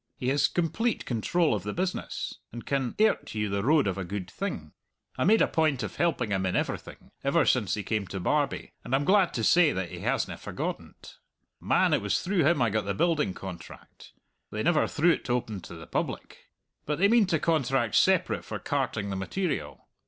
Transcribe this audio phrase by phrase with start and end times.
[0.17, 4.03] He has complete control of the business, and can airt you the road of a
[4.03, 4.71] good thing.
[5.15, 8.73] I made a point of helping him in everything, ever since he came to Barbie,
[8.83, 11.19] and I'm glad to say that he hasna forgotten't.
[11.59, 14.13] Man, it was through him I got the building contract;
[14.49, 16.47] they never threw't open to the public.
[16.87, 19.87] But they mean to contract separate for carting the material.